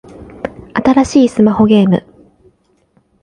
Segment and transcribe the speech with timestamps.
[0.73, 2.03] 新しいスマホゲーム